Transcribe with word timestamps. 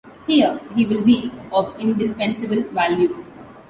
Here, 0.25 0.59
he 0.75 0.87
will 0.87 1.03
be 1.05 1.31
of 1.53 1.79
indispensable 1.79 2.63
value. 2.71 3.23